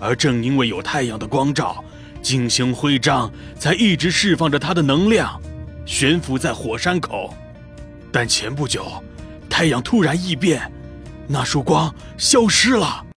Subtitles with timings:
[0.00, 1.84] 而正因为有太阳的光照，
[2.22, 5.40] 金星徽章才一直释放着它的能量，
[5.84, 7.34] 悬浮在火山口。
[8.10, 8.90] 但前不久，
[9.48, 10.72] 太阳突然异变，
[11.28, 13.04] 那束光消失了。